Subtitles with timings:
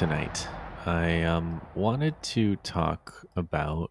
[0.00, 0.48] tonight.
[0.86, 3.90] I um, wanted to talk about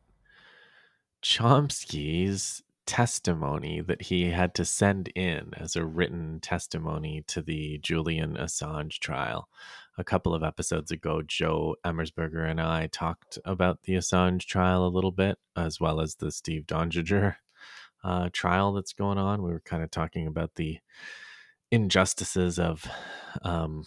[1.21, 8.37] Chomsky's testimony that he had to send in as a written testimony to the Julian
[8.37, 9.49] Assange trial.
[9.99, 14.89] A couple of episodes ago, Joe Emersberger and I talked about the Assange trial a
[14.89, 17.35] little bit, as well as the Steve Donziger
[18.03, 19.43] uh, trial that's going on.
[19.43, 20.79] We were kind of talking about the
[21.69, 22.87] injustices of
[23.43, 23.83] um,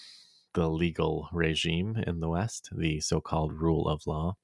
[0.55, 4.37] the legal regime in the West, the so called rule of law.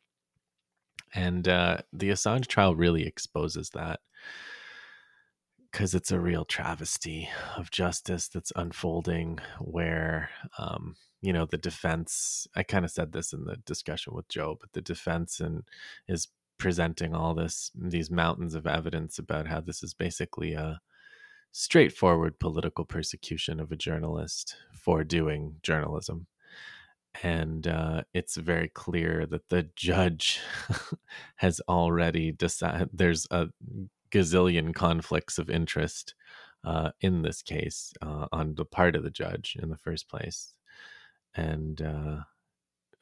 [1.15, 4.01] And uh, the Assange trial really exposes that
[5.71, 12.47] because it's a real travesty of justice that's unfolding where um, you know the defense
[12.55, 15.65] i kind of said this in the discussion with joe but the defense and
[16.07, 20.81] is presenting all this these mountains of evidence about how this is basically a
[21.53, 26.27] straightforward political persecution of a journalist for doing journalism
[27.23, 30.41] and uh, it's very clear that the judge
[31.37, 33.49] has already decided there's a
[34.11, 36.15] gazillion conflicts of interest
[36.65, 40.55] uh, in this case uh, on the part of the judge in the first place.
[41.35, 42.17] And uh,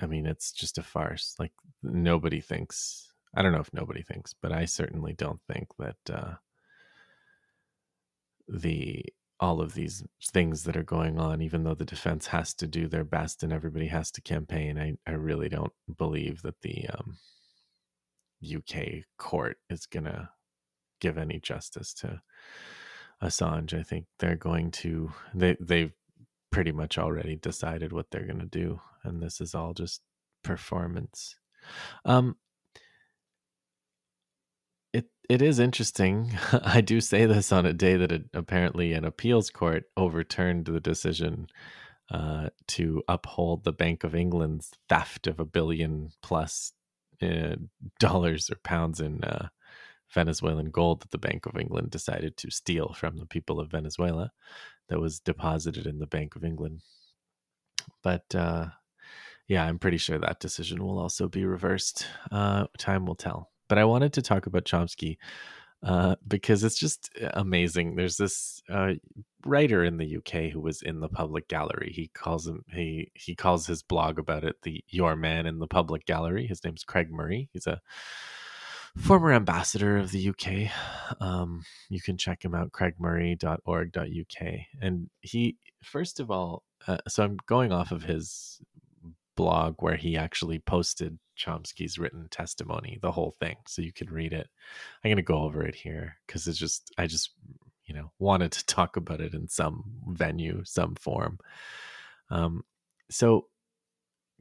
[0.00, 1.34] I mean, it's just a farce.
[1.38, 1.52] Like,
[1.82, 6.34] nobody thinks, I don't know if nobody thinks, but I certainly don't think that uh,
[8.48, 9.04] the
[9.38, 12.88] all of these things that are going on, even though the defense has to do
[12.88, 17.18] their best and everybody has to campaign, I, I really don't believe that the um,
[18.42, 20.30] UK court is going to
[21.00, 22.20] give any justice to
[23.22, 23.78] Assange.
[23.78, 25.92] I think they're going to they they've
[26.50, 30.00] pretty much already decided what they're going to do, and this is all just
[30.42, 31.36] performance.
[32.04, 32.36] Um,
[35.28, 36.36] it is interesting.
[36.52, 40.80] I do say this on a day that it, apparently an appeals court overturned the
[40.80, 41.48] decision
[42.10, 46.72] uh, to uphold the Bank of England's theft of a billion plus
[47.22, 47.56] uh,
[47.98, 49.48] dollars or pounds in uh,
[50.12, 54.30] Venezuelan gold that the Bank of England decided to steal from the people of Venezuela
[54.88, 56.82] that was deposited in the Bank of England.
[58.02, 58.66] But uh,
[59.48, 62.06] yeah, I'm pretty sure that decision will also be reversed.
[62.30, 63.50] Uh, time will tell.
[63.68, 65.18] But I wanted to talk about Chomsky
[65.82, 67.96] uh, because it's just amazing.
[67.96, 68.94] There's this uh,
[69.44, 71.92] writer in the UK who was in the public gallery.
[71.94, 75.66] He calls him he he calls his blog about it the Your Man in the
[75.66, 76.46] Public Gallery.
[76.46, 77.48] His name's Craig Murray.
[77.52, 77.80] He's a
[78.96, 80.72] former ambassador of the UK.
[81.20, 84.54] Um, you can check him out, craigmurray.org.uk.
[84.80, 88.60] And he, first of all, uh, so I'm going off of his
[89.36, 94.32] blog where he actually posted Chomsky's written testimony, the whole thing, so you can read
[94.32, 94.48] it.
[95.04, 97.30] I'm going to go over it here because it's just, I just,
[97.84, 101.38] you know, wanted to talk about it in some venue, some form.
[102.30, 102.64] Um,
[103.10, 103.46] so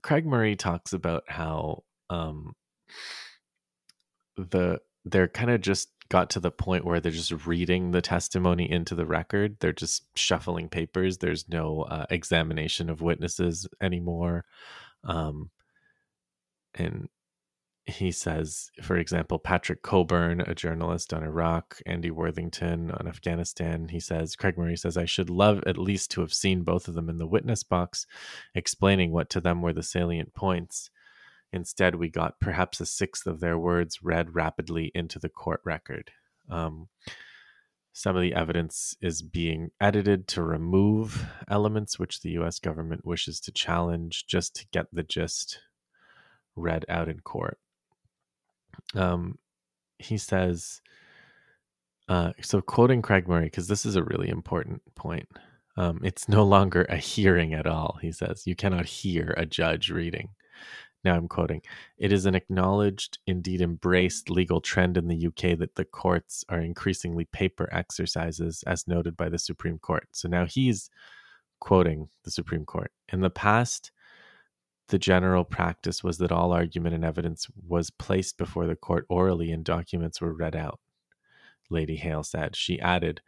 [0.02, 2.56] Craig Murray talks about how, um,
[4.38, 8.70] the they're kind of just got to the point where they're just reading the testimony
[8.70, 9.58] into the record.
[9.60, 11.18] They're just shuffling papers.
[11.18, 14.46] There's no uh, examination of witnesses anymore.
[15.06, 15.50] Um,
[16.74, 17.08] and
[17.86, 24.00] he says, for example, Patrick Cockburn, a journalist on Iraq, Andy Worthington on Afghanistan, he
[24.00, 27.10] says, Craig Murray says, I should love at least to have seen both of them
[27.10, 28.08] in the witness box,
[28.56, 30.90] explaining what to them were the salient points.
[31.54, 36.12] Instead, we got perhaps a sixth of their words read rapidly into the court record.
[36.50, 36.88] Um,
[37.98, 43.40] some of the evidence is being edited to remove elements which the US government wishes
[43.40, 45.62] to challenge just to get the gist
[46.58, 47.58] read out in court.
[48.96, 49.40] Um,
[49.98, 50.82] he says,
[52.10, 55.30] uh, so quoting Craig Murray, because this is a really important point.
[55.78, 58.46] Um, it's no longer a hearing at all, he says.
[58.46, 60.32] You cannot hear a judge reading.
[61.06, 61.62] Now I'm quoting,
[62.00, 66.60] it is an acknowledged, indeed embraced legal trend in the UK that the courts are
[66.60, 70.08] increasingly paper exercises, as noted by the Supreme Court.
[70.14, 70.90] So now he's
[71.60, 72.92] quoting the Supreme Court.
[73.14, 73.92] In the past,
[74.88, 79.52] the general practice was that all argument and evidence was placed before the court orally
[79.52, 80.80] and documents were read out.
[81.70, 82.56] Lady Hale said.
[82.56, 83.22] She added,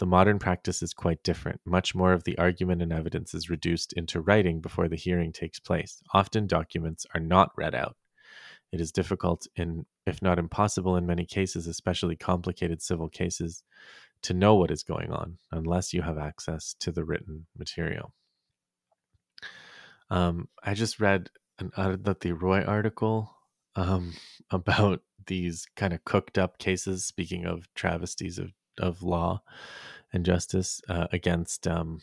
[0.00, 1.60] the modern practice is quite different.
[1.66, 5.60] Much more of the argument and evidence is reduced into writing before the hearing takes
[5.60, 6.02] place.
[6.14, 7.96] Often documents are not read out.
[8.72, 13.62] It is difficult, in, if not impossible, in many cases, especially complicated civil cases,
[14.22, 18.14] to know what is going on unless you have access to the written material.
[20.08, 23.36] Um, I just read an the Roy article
[23.76, 24.14] um,
[24.50, 27.04] about these kind of cooked up cases.
[27.04, 29.42] Speaking of travesties of of law
[30.12, 32.00] and justice uh, against um,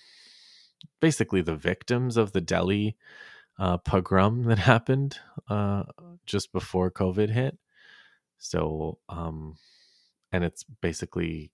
[0.99, 2.95] basically the victims of the Delhi
[3.59, 5.19] uh, pogrom that happened
[5.49, 5.83] uh,
[6.25, 7.57] just before COVID hit.
[8.37, 9.55] So, um,
[10.31, 11.51] and it's basically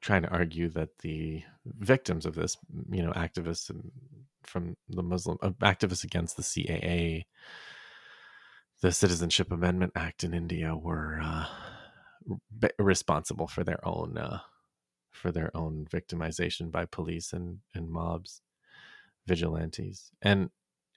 [0.00, 2.56] trying to argue that the victims of this,
[2.90, 3.70] you know, activists
[4.42, 7.24] from the Muslim uh, activists against the CAA,
[8.82, 11.20] the Citizenship Amendment Act in India, were
[12.30, 14.40] uh, responsible for their own uh,
[15.12, 18.42] for their own victimization by police and and mobs,
[19.26, 20.50] vigilantes, and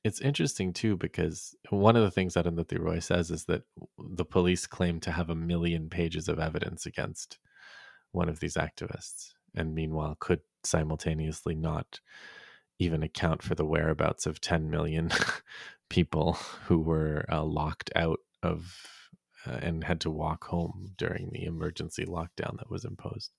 [0.04, 3.64] it's interesting too because one of the things that Arundhati Roy says is that
[3.98, 7.38] the police claim to have a million pages of evidence against
[8.12, 12.00] one of these activists, and meanwhile could simultaneously not
[12.80, 15.12] even account for the whereabouts of 10 million
[15.90, 16.34] people
[16.66, 18.99] who were uh, locked out of
[19.48, 23.32] uh, and had to walk home during the emergency lockdown that was imposed.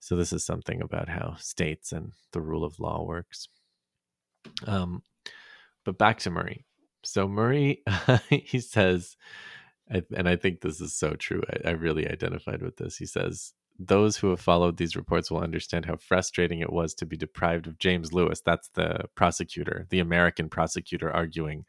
[0.00, 3.48] So, this is something about how states and the rule of law works.
[4.66, 5.02] Um,
[5.84, 6.66] but back to Murray.
[7.04, 7.82] So, Murray,
[8.30, 9.16] he says,
[10.16, 11.42] and I think this is so true.
[11.50, 12.96] I, I really identified with this.
[12.98, 17.06] He says, those who have followed these reports will understand how frustrating it was to
[17.06, 18.40] be deprived of James Lewis.
[18.40, 21.64] That's the prosecutor, the American prosecutor, arguing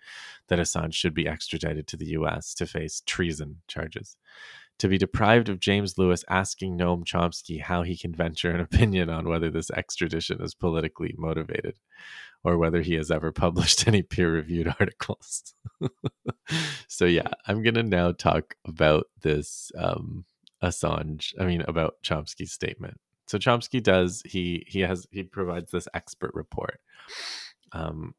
[0.48, 4.15] that Assange should be extradited to the US to face treason charges.
[4.80, 9.10] To be deprived of James Lewis asking Noam Chomsky how he can venture an opinion
[9.10, 11.75] on whether this extradition is politically motivated
[12.44, 15.56] or whether he has ever published any peer reviewed articles.
[16.88, 19.71] so, yeah, I'm going to now talk about this.
[19.77, 20.25] Um,
[20.63, 23.00] Assange, I mean about Chomsky's statement.
[23.27, 26.80] So Chomsky does he he has he provides this expert report.
[27.74, 28.15] Um,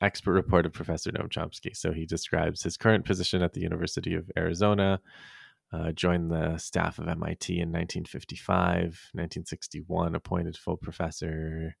[0.00, 1.76] expert report of Professor Noam Chomsky.
[1.76, 5.00] So he describes his current position at the University of Arizona,
[5.72, 8.78] uh, joined the staff of MIT in 1955,
[9.12, 11.76] 1961, appointed full professor,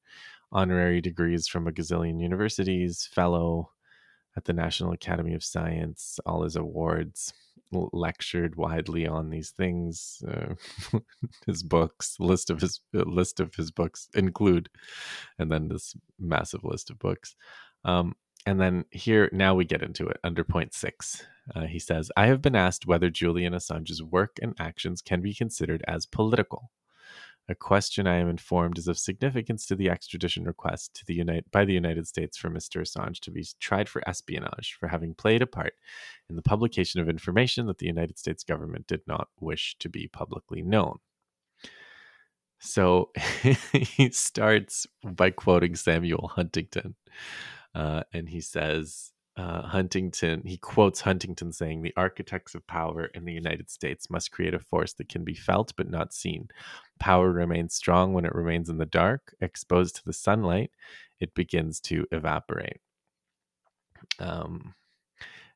[0.52, 3.70] honorary degrees from a gazillion universities, fellow
[4.36, 7.34] at the National Academy of Science, all his awards,
[7.72, 10.22] lectured widely on these things.
[10.26, 10.54] Uh,
[11.46, 14.68] his books, list of his list of his books include,
[15.38, 17.34] and then this massive list of books.
[17.84, 18.14] Um,
[18.46, 21.24] and then here, now we get into it under point six.
[21.54, 25.34] Uh, he says, I have been asked whether Julian Assange's work and actions can be
[25.34, 26.70] considered as political
[27.48, 31.44] a question I am informed is of significance to the extradition request to the United,
[31.50, 32.80] by the United States for Mr.
[32.80, 35.74] Assange to be tried for espionage for having played a part
[36.30, 40.08] in the publication of information that the United States government did not wish to be
[40.08, 40.98] publicly known.
[42.60, 43.10] So
[43.72, 46.94] he starts by quoting Samuel Huntington,
[47.74, 53.24] uh, and he says, uh, Huntington, he quotes Huntington saying, The architects of power in
[53.24, 56.48] the United States must create a force that can be felt but not seen.
[56.98, 59.34] Power remains strong when it remains in the dark.
[59.40, 60.70] Exposed to the sunlight,
[61.18, 62.80] it begins to evaporate.
[64.18, 64.74] Um,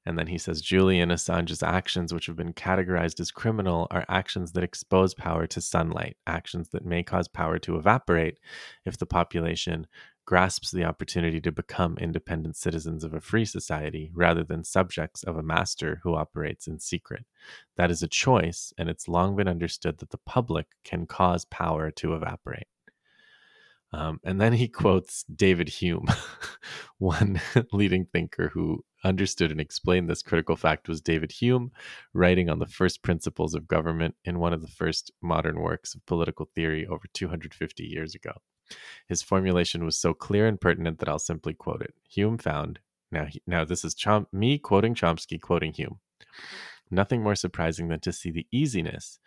[0.07, 4.53] and then he says Julian Assange's actions, which have been categorized as criminal, are actions
[4.53, 8.39] that expose power to sunlight, actions that may cause power to evaporate
[8.85, 9.89] if the population
[10.27, 15.37] grasps the opportunity to become independent citizens of a free society rather than subjects of
[15.37, 17.25] a master who operates in secret.
[17.77, 21.93] That is a choice, and it's long been understood that the public can cause power
[21.93, 22.67] to evaporate.
[23.93, 26.09] Um, and then he quotes David Hume,
[26.99, 27.41] one
[27.73, 31.71] leading thinker who understood and explained this critical fact was David Hume,
[32.13, 36.05] writing on the first principles of government in one of the first modern works of
[36.07, 38.33] political theory over 250 years ago.
[39.09, 41.95] His formulation was so clear and pertinent that I'll simply quote it.
[42.09, 42.81] Hume found,
[43.13, 46.01] now, now this is Chom- me quoting Chomsky, quoting Hume.
[46.91, 49.19] Nothing more surprising than to see the easiness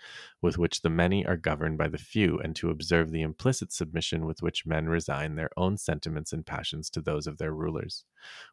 [0.41, 4.25] with which the many are governed by the few, and to observe the implicit submission
[4.25, 8.05] with which men resign their own sentiments and passions to those of their rulers.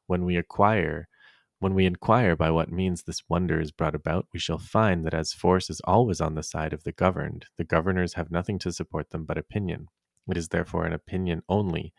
[0.07, 1.09] When we acquire
[1.59, 5.15] when we inquire by what means this wonder is brought about, we shall find that
[5.15, 8.73] as force is always on the side of the governed, the governors have nothing to
[8.73, 9.89] support them but opinion.
[10.29, 11.93] It is therefore an opinion only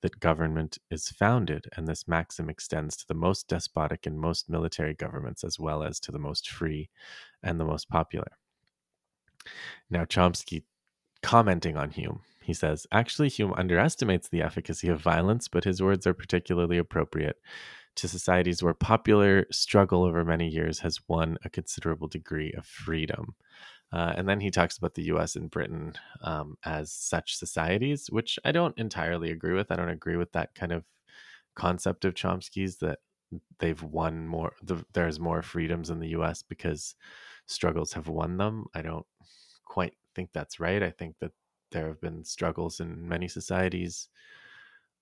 [0.00, 4.94] that government is founded, and this maxim extends to the most despotic and most military
[4.94, 6.88] governments, as well as to the most free
[7.42, 8.38] and the most popular.
[9.90, 10.64] Now, Chomsky,
[11.22, 16.06] commenting on Hume, he says, actually, Hume underestimates the efficacy of violence, but his words
[16.06, 17.36] are particularly appropriate
[17.96, 23.34] to societies where popular struggle over many years has won a considerable degree of freedom.
[23.94, 28.40] Uh, and then he talks about the US and Britain um, as such societies, which
[28.44, 29.70] I don't entirely agree with.
[29.70, 30.82] I don't agree with that kind of
[31.54, 32.98] concept of Chomsky's that
[33.60, 36.96] they've won more, the, there's more freedoms in the US because
[37.46, 38.64] struggles have won them.
[38.74, 39.06] I don't
[39.64, 40.82] quite think that's right.
[40.82, 41.30] I think that
[41.70, 44.08] there have been struggles in many societies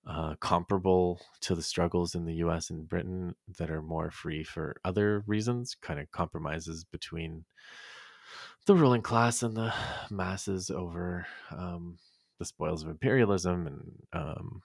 [0.05, 4.75] uh, comparable to the struggles in the US and Britain that are more free for
[4.85, 7.45] other reasons, kind of compromises between
[8.65, 9.73] the ruling class and the
[10.09, 11.97] masses over um,
[12.39, 14.61] the spoils of imperialism and um,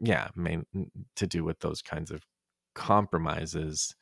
[0.00, 0.66] yeah main
[1.14, 2.24] to do with those kinds of
[2.74, 3.94] compromises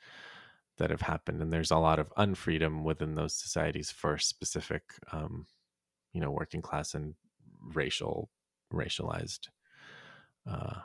[0.77, 1.41] that have happened.
[1.41, 4.83] And there's a lot of unfreedom within those societies for specific
[5.13, 5.47] um,
[6.13, 7.15] you know working class and
[7.73, 8.31] racial
[8.73, 9.49] racialized
[10.51, 10.81] uh,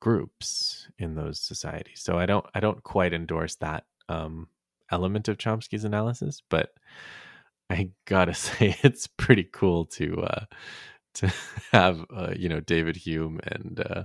[0.00, 2.02] groups in those societies.
[2.02, 4.48] So i don't i don't quite endorse that um,
[4.92, 6.70] element of chomsky's analysis but
[7.70, 10.44] i gotta say it's pretty cool to uh,
[11.14, 11.32] to
[11.72, 14.04] have uh, you know David Hume and uh,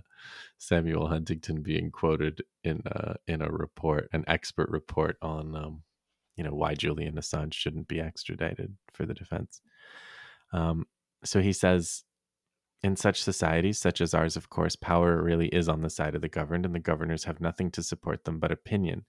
[0.58, 5.84] Samuel Huntington being quoted in uh, in a report, an expert report on um,
[6.36, 9.62] you know why Julian Assange shouldn't be extradited for the defense.
[10.54, 10.86] Um,
[11.24, 12.04] so he says
[12.84, 16.22] in such societies, such as ours, of course, power really is on the side of
[16.22, 19.06] the governed, and the governors have nothing to support them but opinion.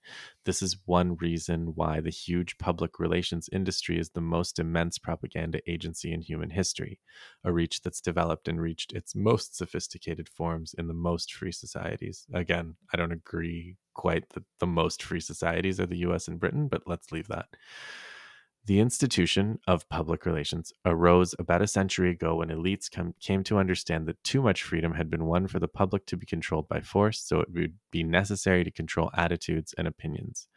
[0.47, 5.61] This is one reason why the huge public relations industry is the most immense propaganda
[5.71, 6.99] agency in human history,
[7.45, 12.27] a reach that's developed and reached its most sophisticated forms in the most free societies.
[12.33, 16.69] Again, I don't agree quite that the most free societies are the US and Britain,
[16.69, 17.49] but let's leave that.
[18.69, 23.57] The institution of public relations arose about a century ago when elites come, came to
[23.57, 26.83] understand that too much freedom had been won for the public to be controlled by
[26.83, 30.49] force, so it would be necessary to control attitudes and opinions.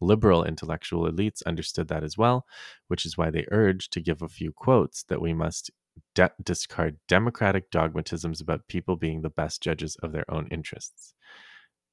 [0.00, 2.44] Liberal intellectual elites understood that as well,
[2.88, 5.70] which is why they urged, to give a few quotes, that we must
[6.16, 11.14] de- discard democratic dogmatisms about people being the best judges of their own interests.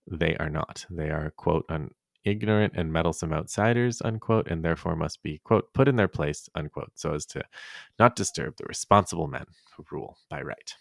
[0.10, 0.88] They are not.
[0.89, 1.91] They are, quote, un-
[2.24, 6.92] ignorant and meddlesome outsiders, unquote, and therefore must be, quote, put in their place, unquote,
[6.96, 7.44] so as to
[8.00, 10.75] not disturb the responsible men who rule by right.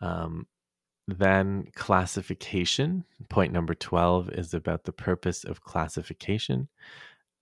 [0.00, 0.46] Um,
[1.08, 3.04] then classification.
[3.28, 6.68] Point number 12 is about the purpose of classification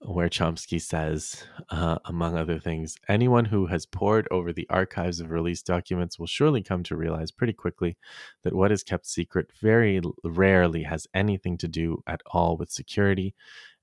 [0.05, 5.31] where Chomsky says, uh, among other things, anyone who has pored over the archives of
[5.31, 7.97] released documents will surely come to realize pretty quickly
[8.43, 13.35] that what is kept secret very rarely has anything to do at all with security,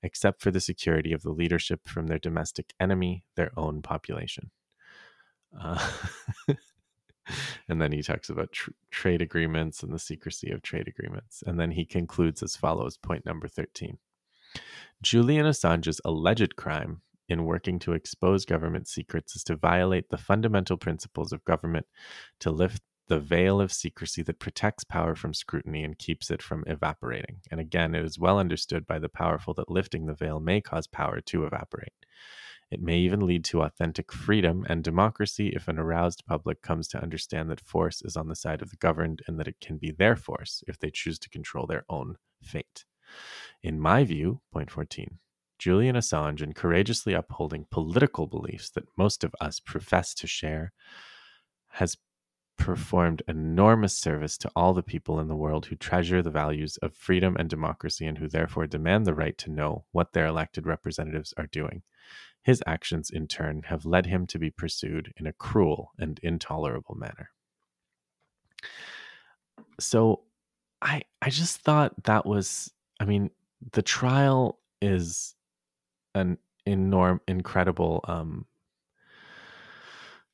[0.02, 4.50] except for the security of the leadership from their domestic enemy, their own population.
[5.60, 5.90] Uh,
[7.68, 11.42] and then he talks about tr- trade agreements and the secrecy of trade agreements.
[11.46, 13.98] And then he concludes as follows point number 13.
[15.02, 20.76] Julian Assange's alleged crime in working to expose government secrets is to violate the fundamental
[20.76, 21.86] principles of government
[22.40, 26.64] to lift the veil of secrecy that protects power from scrutiny and keeps it from
[26.66, 27.40] evaporating.
[27.50, 30.86] And again, it is well understood by the powerful that lifting the veil may cause
[30.86, 31.92] power to evaporate.
[32.70, 37.02] It may even lead to authentic freedom and democracy if an aroused public comes to
[37.02, 39.90] understand that force is on the side of the governed and that it can be
[39.90, 42.86] their force if they choose to control their own fate.
[43.62, 45.18] In my view, point 14,
[45.58, 50.72] Julian Assange, in courageously upholding political beliefs that most of us profess to share,
[51.68, 51.96] has
[52.58, 56.94] performed enormous service to all the people in the world who treasure the values of
[56.94, 61.32] freedom and democracy and who therefore demand the right to know what their elected representatives
[61.36, 61.82] are doing.
[62.42, 66.96] His actions, in turn, have led him to be pursued in a cruel and intolerable
[66.96, 67.30] manner.
[69.78, 70.22] So
[70.80, 73.30] I I just thought that was I mean,
[73.72, 75.34] the trial is
[76.14, 78.46] an enorm incredible um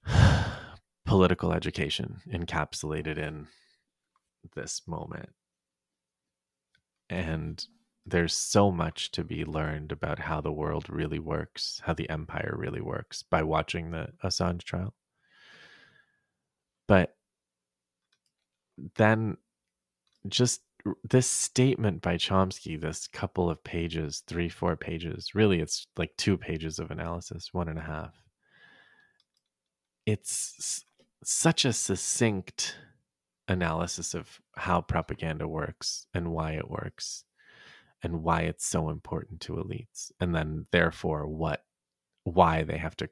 [1.07, 3.47] political education encapsulated in
[4.55, 5.31] this moment.
[7.11, 7.65] And
[8.07, 12.55] there's so much to be learned about how the world really works how the empire
[12.57, 14.95] really works by watching the assange trial.
[16.87, 17.15] But
[18.97, 19.37] then
[20.29, 20.63] just
[21.09, 26.37] this statement by Chomsky, this couple of pages, three, four pages, really, it's like two
[26.37, 28.15] pages of analysis, one and a half.
[30.07, 30.85] It's
[31.25, 32.77] such a succinct
[33.49, 37.25] analysis of how propaganda works and why it works
[38.03, 41.65] and why it's so important to elites and then therefore what
[42.25, 43.09] why they have to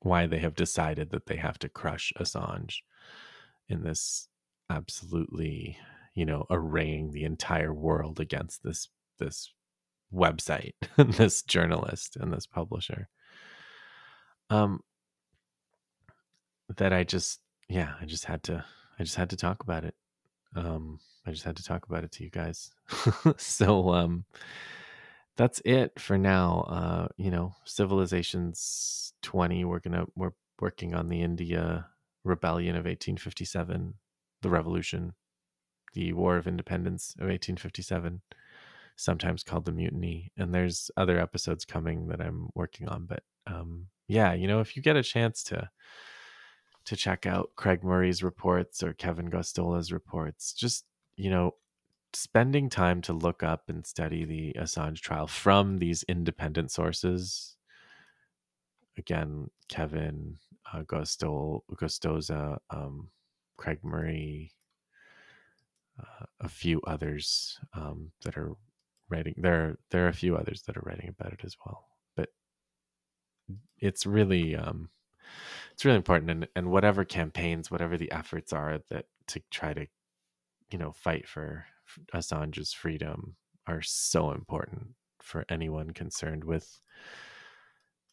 [0.00, 2.76] why they have decided that they have to crush Assange
[3.68, 4.28] in this
[4.70, 5.76] absolutely
[6.16, 8.88] you know arraying the entire world against this
[9.20, 9.52] this
[10.12, 13.08] website this journalist and this publisher.
[14.50, 14.80] Um
[16.76, 18.64] that i just yeah i just had to
[18.98, 19.94] i just had to talk about it.
[20.56, 22.72] Um i just had to talk about it to you guys.
[23.36, 24.24] So um
[25.36, 26.60] that's it for now.
[26.68, 31.86] Uh you know civilizations 20 we're gonna we're working on the india
[32.24, 33.94] rebellion of 1857
[34.42, 35.12] the revolution,
[35.96, 38.20] the War of Independence of 1857,
[38.96, 40.30] sometimes called the Mutiny.
[40.36, 43.06] And there's other episodes coming that I'm working on.
[43.06, 45.68] But um, yeah, you know, if you get a chance to
[46.84, 50.84] to check out Craig Murray's reports or Kevin Gosztola's reports, just
[51.16, 51.54] you know,
[52.12, 57.56] spending time to look up and study the Assange trial from these independent sources.
[58.98, 60.36] Again, Kevin
[60.72, 63.08] uh, Gostol, Gostoza, um,
[63.56, 64.52] Craig Murray,
[66.00, 68.52] uh, a few others um, that are
[69.08, 69.34] writing.
[69.36, 71.86] There, there are a few others that are writing about it as well.
[72.16, 72.28] But
[73.78, 74.90] it's really, um,
[75.72, 76.30] it's really important.
[76.30, 79.86] And, and whatever campaigns, whatever the efforts are that to try to,
[80.70, 81.66] you know, fight for
[82.14, 83.36] Assange's freedom
[83.66, 84.88] are so important
[85.20, 86.80] for anyone concerned with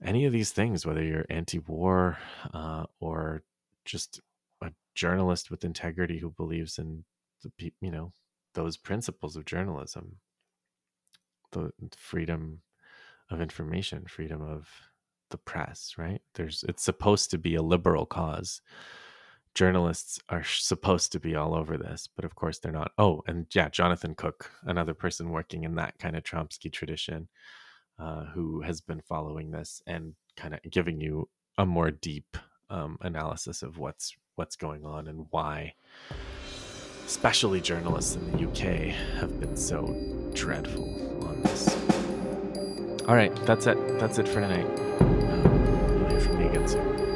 [0.04, 2.18] any of these things, whether you're anti-war
[2.54, 3.44] uh, or
[3.86, 4.20] just
[4.62, 7.04] a journalist with integrity who believes in
[7.44, 8.12] the you know
[8.54, 10.18] those principles of journalism,
[11.52, 12.62] the freedom
[13.30, 14.68] of information, freedom of
[15.30, 15.94] the press.
[15.98, 16.22] Right?
[16.36, 18.62] There's it's supposed to be a liberal cause
[19.56, 22.92] journalists are supposed to be all over this, but of course they're not.
[22.98, 27.28] Oh, and yeah, Jonathan Cook, another person working in that kind of Chomsky tradition,
[28.00, 32.38] uh, who has been following this and kind of giving you a more deep
[32.70, 35.74] um, analysis of what's what's going on and why,
[37.06, 39.96] especially journalists in the UK, have been so
[40.34, 40.90] dreadful
[41.28, 41.76] on this.
[43.08, 43.78] All right, that's it.
[44.00, 44.66] That's it for tonight.
[45.02, 47.13] Um, you'll hear from me again soon.